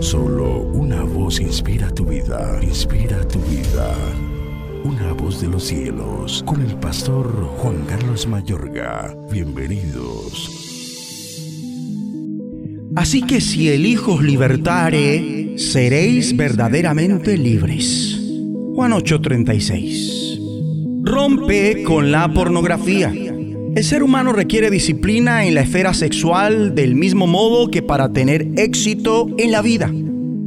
Solo 0.00 0.60
una 0.72 1.02
voz 1.02 1.40
inspira 1.40 1.90
tu 1.90 2.04
vida, 2.04 2.58
inspira 2.62 3.26
tu 3.26 3.38
vida. 3.40 3.94
Una 4.84 5.12
voz 5.12 5.40
de 5.40 5.48
los 5.48 5.64
cielos, 5.64 6.42
con 6.46 6.62
el 6.62 6.76
pastor 6.76 7.26
Juan 7.58 7.84
Carlos 7.86 8.26
Mayorga. 8.26 9.16
Bienvenidos. 9.30 10.50
Así 12.96 13.22
que 13.22 13.40
si 13.40 13.68
el 13.68 13.84
Hijo 13.84 14.14
os 14.14 14.22
libertare, 14.22 15.58
seréis 15.58 16.36
verdaderamente 16.36 17.36
libres. 17.36 18.18
Juan 18.74 18.92
8:36. 18.92 20.40
Rompe 21.02 21.82
con 21.82 22.10
la 22.10 22.32
pornografía. 22.32 23.12
El 23.76 23.84
ser 23.84 24.02
humano 24.02 24.32
requiere 24.32 24.70
disciplina 24.70 25.44
en 25.44 25.54
la 25.54 25.60
esfera 25.60 25.92
sexual 25.92 26.74
del 26.74 26.94
mismo 26.94 27.26
modo 27.26 27.70
que 27.70 27.82
para 27.82 28.10
tener 28.10 28.48
éxito 28.56 29.26
en 29.36 29.52
la 29.52 29.60
vida. 29.60 29.92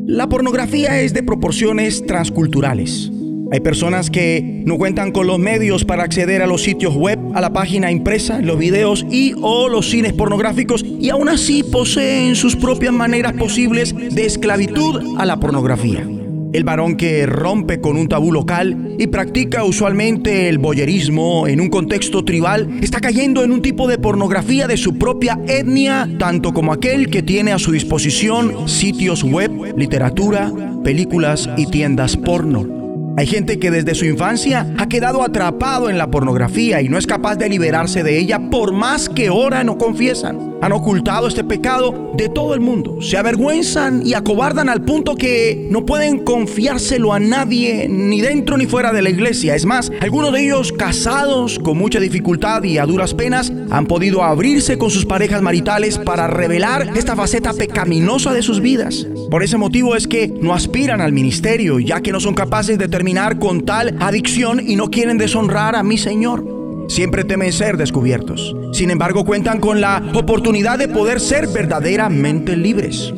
La 0.08 0.28
pornografía 0.28 1.00
es 1.00 1.14
de 1.14 1.22
proporciones 1.22 2.04
transculturales. 2.08 3.12
Hay 3.52 3.60
personas 3.60 4.10
que 4.10 4.64
no 4.66 4.80
cuentan 4.80 5.12
con 5.12 5.28
los 5.28 5.38
medios 5.38 5.86
para 5.86 6.06
acceder 6.06 6.42
a 6.42 6.48
los 6.48 6.64
sitios 6.64 6.96
web, 6.96 7.20
a 7.36 7.42
la 7.42 7.54
página 7.54 7.92
impresa, 7.92 8.42
los 8.42 8.58
videos 8.58 9.06
y 9.12 9.36
o 9.40 9.70
los 9.70 9.88
cines 9.92 10.14
pornográficos 10.14 10.84
y 10.84 11.12
aún 11.12 11.30
así 11.30 11.62
poseen 11.62 12.36
sus 12.36 12.56
propias 12.56 12.94
maneras 12.94 13.34
posibles 13.34 13.94
de 13.94 14.26
esclavitud 14.26 15.20
a 15.20 15.28
la 15.28 15.40
pornografía. 15.40 16.04
El 16.52 16.64
varón 16.64 16.96
que 16.96 17.28
rompe 17.28 17.80
con 17.80 17.96
un 17.96 18.08
tabú 18.08 18.32
local 18.32 18.96
y 18.98 19.06
practica 19.06 19.64
usualmente 19.64 20.50
el 20.50 20.58
boyerismo 20.58 21.48
en 21.48 21.62
un 21.62 21.70
contexto 21.70 22.26
tribal 22.26 22.80
está 22.82 23.00
cayendo 23.00 23.44
en 23.44 23.52
un 23.52 23.62
tipo 23.62 23.88
de 23.88 24.00
pornografía 24.00 24.68
de 24.68 24.76
su 24.76 24.98
propia 24.98 25.40
etnia, 25.48 26.10
tanto 26.18 26.52
como 26.52 26.74
aquel 26.74 27.12
que 27.12 27.22
tiene 27.22 27.52
a 27.52 27.60
su 27.60 27.72
disposición 27.72 28.68
sitios 28.68 29.24
web, 29.24 29.78
literatura, 29.78 30.52
películas 30.84 31.48
y 31.56 31.68
tiendas 31.68 32.18
porno. 32.18 33.14
Hay 33.16 33.28
gente 33.28 33.60
que 33.60 33.70
desde 33.70 33.94
su 33.94 34.06
infancia 34.06 34.74
ha 34.80 34.88
quedado 34.88 35.22
atrapado 35.22 35.90
en 35.90 36.00
la 36.00 36.10
pornografía 36.10 36.82
y 36.82 36.90
no 36.90 36.98
es 36.98 37.06
capaz 37.06 37.36
de 37.36 37.50
liberarse 37.50 38.02
de 38.02 38.18
ella 38.18 38.50
por 38.50 38.74
más 38.74 39.08
que 39.08 39.28
ahora 39.28 39.64
no 39.64 39.78
confiesan. 39.78 40.49
Han 40.62 40.72
ocultado 40.72 41.28
este 41.28 41.44
pecado 41.44 42.14
de 42.16 42.30
todo 42.30 42.54
el 42.54 42.60
mundo. 42.60 43.02
Se 43.02 43.18
avergüenzan 43.18 44.06
y 44.06 44.14
acobardan 44.14 44.70
al 44.70 44.82
punto 44.82 45.16
que 45.16 45.68
no 45.72 45.86
pueden 45.86 46.24
confiárselo 46.24 47.14
a 47.14 47.20
nadie, 47.20 47.88
ni 47.90 48.22
dentro 48.22 48.58
ni 48.58 48.66
fuera 48.66 48.92
de 48.92 49.02
la 49.02 49.10
iglesia. 49.10 49.56
Es 49.56 49.66
más, 49.66 49.92
algunos 50.02 50.34
de 50.34 50.44
ellos 50.44 50.74
casados 50.74 51.60
con 51.60 51.78
mucha 51.78 52.00
dificultad 52.00 52.64
y 52.64 52.78
a 52.78 52.86
duras 52.86 53.14
penas 53.14 53.52
han 53.70 53.86
podido 53.86 54.24
abrirse 54.24 54.78
con 54.78 54.90
sus 54.90 55.06
parejas 55.06 55.42
maritales 55.42 55.98
para 55.98 56.28
revelar 56.28 56.92
esta 56.96 57.16
faceta 57.16 57.54
pecaminosa 57.54 58.34
de 58.34 58.42
sus 58.42 58.60
vidas. 58.62 59.08
Por 59.32 59.44
ese 59.44 59.58
motivo 59.58 59.96
es 59.96 60.08
que 60.08 60.28
no 60.28 60.54
aspiran 60.54 61.02
al 61.02 61.14
ministerio, 61.14 61.80
ya 61.80 62.02
que 62.02 62.12
no 62.12 62.20
son 62.20 62.34
capaces 62.34 62.78
de 62.78 62.88
terminar 62.88 63.40
con 63.40 63.62
tal 63.62 63.96
adicción 64.00 64.60
y 64.66 64.76
no 64.76 64.90
quieren 64.90 65.18
deshonrar 65.18 65.76
a 65.76 65.84
mi 65.84 65.98
Señor. 65.98 66.59
Siempre 66.90 67.24
temen 67.24 67.54
ser 67.54 67.78
descubiertos. 67.78 68.56
Sin 68.74 68.90
embargo, 68.90 69.24
cuentan 69.24 69.60
con 69.60 69.80
la 69.80 70.12
oportunidad 70.16 70.80
de 70.80 70.88
poder 70.88 71.20
ser 71.22 71.48
verdaderamente 71.48 72.58
libres. 72.58 73.14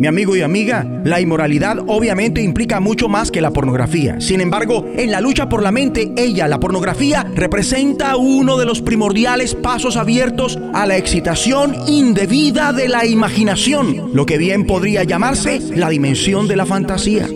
Mi 0.00 0.06
amigo 0.06 0.34
y 0.34 0.40
amiga, 0.40 1.02
la 1.04 1.20
inmoralidad 1.20 1.76
obviamente 1.86 2.40
implica 2.40 2.80
mucho 2.80 3.10
más 3.10 3.30
que 3.30 3.42
la 3.42 3.50
pornografía. 3.50 4.18
Sin 4.22 4.40
embargo, 4.40 4.86
en 4.96 5.10
la 5.10 5.20
lucha 5.20 5.50
por 5.50 5.62
la 5.62 5.70
mente, 5.70 6.12
ella, 6.16 6.48
la 6.48 6.58
pornografía, 6.58 7.30
representa 7.34 8.16
uno 8.16 8.56
de 8.56 8.64
los 8.64 8.80
primordiales 8.80 9.54
pasos 9.54 9.98
abiertos 9.98 10.58
a 10.72 10.86
la 10.86 10.96
excitación 10.96 11.76
indebida 11.86 12.72
de 12.72 12.88
la 12.88 13.04
imaginación, 13.04 14.10
lo 14.14 14.24
que 14.24 14.38
bien 14.38 14.66
podría 14.66 15.04
llamarse 15.04 15.60
la 15.76 15.90
dimensión 15.90 16.48
de 16.48 16.56
la 16.56 16.64
fantasía. 16.64 17.28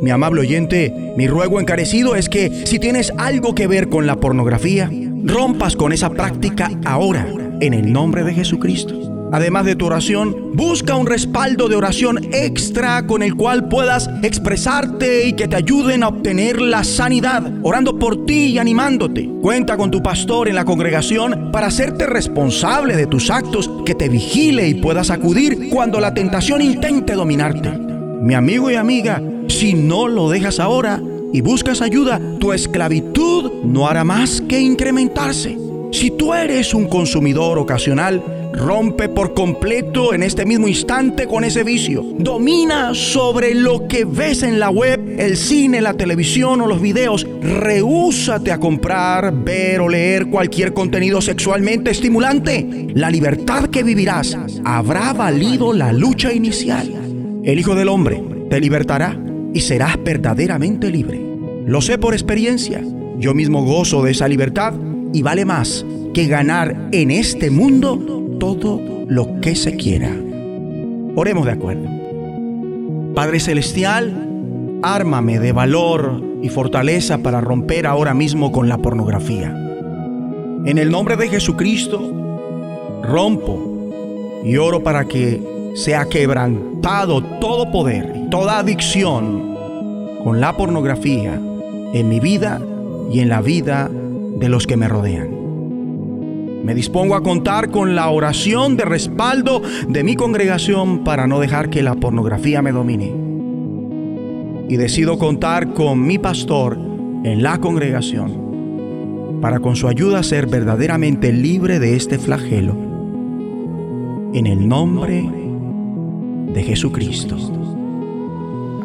Mi 0.00 0.10
amable 0.10 0.40
oyente, 0.40 1.12
mi 1.18 1.26
ruego 1.26 1.60
encarecido 1.60 2.16
es 2.16 2.30
que 2.30 2.64
si 2.66 2.78
tienes 2.78 3.12
algo 3.18 3.54
que 3.54 3.66
ver 3.66 3.90
con 3.90 4.06
la 4.06 4.16
pornografía, 4.16 4.90
rompas 5.26 5.76
con 5.76 5.92
esa 5.92 6.10
práctica 6.10 6.70
ahora, 6.84 7.26
en 7.60 7.74
el 7.74 7.92
nombre 7.92 8.22
de 8.22 8.32
Jesucristo. 8.32 9.28
Además 9.32 9.64
de 9.64 9.74
tu 9.74 9.86
oración, 9.86 10.52
busca 10.54 10.94
un 10.94 11.06
respaldo 11.06 11.68
de 11.68 11.74
oración 11.74 12.18
extra 12.32 13.06
con 13.06 13.22
el 13.22 13.34
cual 13.34 13.68
puedas 13.68 14.08
expresarte 14.22 15.26
y 15.26 15.32
que 15.32 15.48
te 15.48 15.56
ayuden 15.56 16.04
a 16.04 16.08
obtener 16.08 16.60
la 16.60 16.84
sanidad, 16.84 17.52
orando 17.62 17.98
por 17.98 18.24
ti 18.24 18.46
y 18.46 18.58
animándote. 18.58 19.28
Cuenta 19.42 19.76
con 19.76 19.90
tu 19.90 20.00
pastor 20.00 20.48
en 20.48 20.54
la 20.54 20.64
congregación 20.64 21.50
para 21.50 21.66
hacerte 21.66 22.06
responsable 22.06 22.96
de 22.96 23.06
tus 23.06 23.30
actos, 23.30 23.68
que 23.84 23.96
te 23.96 24.08
vigile 24.08 24.68
y 24.68 24.74
puedas 24.74 25.10
acudir 25.10 25.70
cuando 25.70 25.98
la 25.98 26.14
tentación 26.14 26.62
intente 26.62 27.14
dominarte. 27.14 27.70
Mi 28.20 28.34
amigo 28.34 28.70
y 28.70 28.76
amiga, 28.76 29.20
si 29.48 29.74
no 29.74 30.06
lo 30.06 30.30
dejas 30.30 30.60
ahora 30.60 31.00
y 31.32 31.40
buscas 31.40 31.82
ayuda, 31.82 32.20
tu 32.38 32.52
esclavitud 32.52 33.64
no 33.64 33.88
hará 33.88 34.04
más 34.04 34.40
que 34.40 34.60
incrementarse. 34.60 35.58
Si 35.92 36.10
tú 36.10 36.34
eres 36.34 36.74
un 36.74 36.88
consumidor 36.88 37.58
ocasional, 37.58 38.22
rompe 38.52 39.08
por 39.08 39.34
completo 39.34 40.14
en 40.14 40.22
este 40.22 40.44
mismo 40.44 40.66
instante 40.68 41.26
con 41.26 41.44
ese 41.44 41.62
vicio. 41.62 42.04
Domina 42.18 42.94
sobre 42.94 43.54
lo 43.54 43.86
que 43.86 44.04
ves 44.04 44.42
en 44.42 44.58
la 44.58 44.70
web, 44.70 45.16
el 45.18 45.36
cine, 45.36 45.80
la 45.80 45.94
televisión 45.94 46.60
o 46.60 46.66
los 46.66 46.80
videos. 46.80 47.26
Rehúsate 47.40 48.52
a 48.52 48.58
comprar, 48.58 49.32
ver 49.44 49.80
o 49.80 49.88
leer 49.88 50.26
cualquier 50.26 50.72
contenido 50.72 51.20
sexualmente 51.20 51.90
estimulante. 51.90 52.88
La 52.94 53.10
libertad 53.10 53.66
que 53.66 53.82
vivirás 53.82 54.36
habrá 54.64 55.12
valido 55.12 55.72
la 55.72 55.92
lucha 55.92 56.32
inicial. 56.32 56.90
El 57.44 57.58
Hijo 57.58 57.74
del 57.74 57.88
Hombre 57.88 58.22
te 58.50 58.60
libertará 58.60 59.25
y 59.56 59.60
serás 59.60 59.96
verdaderamente 60.04 60.90
libre. 60.90 61.18
Lo 61.64 61.80
sé 61.80 61.96
por 61.96 62.12
experiencia. 62.12 62.82
Yo 63.18 63.32
mismo 63.32 63.64
gozo 63.64 64.02
de 64.02 64.10
esa 64.10 64.28
libertad 64.28 64.74
y 65.14 65.22
vale 65.22 65.46
más 65.46 65.86
que 66.12 66.26
ganar 66.26 66.90
en 66.92 67.10
este 67.10 67.50
mundo 67.50 68.36
todo 68.38 69.06
lo 69.08 69.40
que 69.40 69.54
se 69.56 69.74
quiera. 69.76 70.14
Oremos 71.14 71.46
de 71.46 71.52
acuerdo. 71.52 71.88
Padre 73.14 73.40
Celestial, 73.40 74.78
ármame 74.82 75.38
de 75.38 75.52
valor 75.52 76.22
y 76.42 76.50
fortaleza 76.50 77.22
para 77.22 77.40
romper 77.40 77.86
ahora 77.86 78.12
mismo 78.12 78.52
con 78.52 78.68
la 78.68 78.76
pornografía. 78.76 79.56
En 80.66 80.76
el 80.76 80.90
nombre 80.90 81.16
de 81.16 81.28
Jesucristo, 81.28 82.12
rompo 83.02 83.90
y 84.44 84.58
oro 84.58 84.82
para 84.82 85.06
que 85.06 85.40
sea 85.76 86.06
quebrantado 86.06 87.22
todo 87.38 87.70
poder 87.70 88.30
toda 88.30 88.58
adicción 88.60 89.54
con 90.24 90.40
la 90.40 90.56
pornografía 90.56 91.34
en 91.92 92.08
mi 92.08 92.18
vida 92.18 92.60
y 93.12 93.20
en 93.20 93.28
la 93.28 93.42
vida 93.42 93.90
de 93.90 94.48
los 94.48 94.66
que 94.66 94.76
me 94.76 94.88
rodean. 94.88 95.28
Me 96.64 96.74
dispongo 96.74 97.14
a 97.14 97.22
contar 97.22 97.70
con 97.70 97.94
la 97.94 98.08
oración 98.08 98.76
de 98.76 98.86
respaldo 98.86 99.62
de 99.86 100.02
mi 100.02 100.16
congregación 100.16 101.04
para 101.04 101.26
no 101.26 101.38
dejar 101.40 101.68
que 101.70 101.82
la 101.82 101.94
pornografía 101.94 102.62
me 102.62 102.72
domine. 102.72 103.14
Y 104.68 104.76
decido 104.76 105.18
contar 105.18 105.74
con 105.74 106.04
mi 106.04 106.18
pastor 106.18 106.78
en 107.22 107.42
la 107.42 107.58
congregación 107.58 109.38
para 109.40 109.60
con 109.60 109.76
su 109.76 109.88
ayuda 109.88 110.22
ser 110.22 110.46
verdaderamente 110.46 111.32
libre 111.32 111.78
de 111.78 111.96
este 111.96 112.18
flagelo. 112.18 112.74
En 114.32 114.46
el 114.46 114.66
nombre 114.66 115.45
de 116.56 116.62
Jesucristo. 116.62 117.36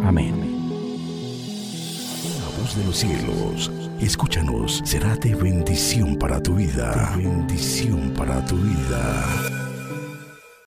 Amén. 0.04 0.36
La 2.42 2.62
voz 2.62 2.76
de 2.76 2.84
los 2.84 2.98
cielos, 2.98 3.72
escúchanos, 4.02 4.82
será 4.84 5.16
de 5.16 5.34
bendición 5.36 6.18
para 6.18 6.44
tu 6.44 6.56
vida. 6.56 7.14
bendición 7.16 8.12
para 8.12 8.44
tu 8.44 8.58
vida. 8.58 9.71